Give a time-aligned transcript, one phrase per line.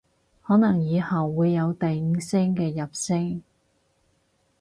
[0.41, 3.43] 可能以後會有第五聲嘅入聲